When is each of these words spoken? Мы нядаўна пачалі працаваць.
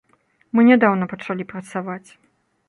Мы 0.55 0.63
нядаўна 0.69 1.09
пачалі 1.13 1.47
працаваць. 1.53 2.09